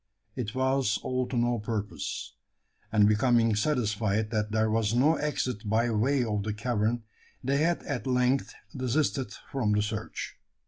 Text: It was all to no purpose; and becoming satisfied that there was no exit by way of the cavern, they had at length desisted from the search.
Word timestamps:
It 0.35 0.55
was 0.55 0.97
all 1.03 1.27
to 1.27 1.37
no 1.37 1.59
purpose; 1.59 2.33
and 2.91 3.07
becoming 3.07 3.55
satisfied 3.55 4.31
that 4.31 4.49
there 4.51 4.67
was 4.67 4.95
no 4.95 5.13
exit 5.17 5.69
by 5.69 5.91
way 5.91 6.23
of 6.23 6.41
the 6.41 6.55
cavern, 6.55 7.03
they 7.43 7.57
had 7.57 7.83
at 7.83 8.07
length 8.07 8.55
desisted 8.75 9.31
from 9.51 9.73
the 9.73 9.83
search. 9.83 10.37